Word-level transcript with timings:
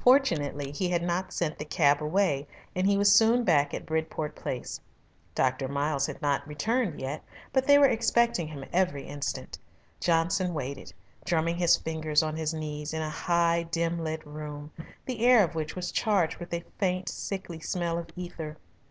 Fortunately 0.00 0.72
he 0.72 0.88
had 0.88 1.02
not 1.02 1.34
sent 1.34 1.58
the 1.58 1.64
cab 1.66 2.02
away, 2.02 2.46
and 2.74 2.86
he 2.86 2.96
was 2.96 3.12
soon 3.12 3.44
back 3.44 3.74
at 3.74 3.84
Bridport 3.84 4.34
Place. 4.34 4.80
Dr. 5.34 5.68
Miles 5.68 6.06
had 6.06 6.22
not 6.22 6.48
returned 6.48 6.98
yet, 6.98 7.22
but 7.52 7.66
they 7.66 7.76
were 7.76 7.86
expecting 7.86 8.48
him 8.48 8.64
every 8.72 9.04
instant. 9.04 9.58
Johnson 10.00 10.54
waited, 10.54 10.94
drumming 11.26 11.58
his 11.58 11.76
fingers 11.76 12.22
on 12.22 12.36
his 12.36 12.54
knees, 12.54 12.94
in 12.94 13.02
a 13.02 13.10
high, 13.10 13.64
dim 13.64 13.98
lit 14.02 14.26
room, 14.26 14.70
the 15.04 15.26
air 15.26 15.44
of 15.44 15.54
which 15.54 15.76
was 15.76 15.92
charged 15.92 16.38
with 16.38 16.54
a 16.54 16.64
faint, 16.78 17.10
sickly 17.10 17.60
smell 17.60 17.98
of 17.98 18.08
ether. 18.16 18.56